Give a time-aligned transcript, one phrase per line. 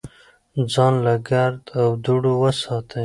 [0.73, 2.99] ځان له ګرد او دوړو وساتئ.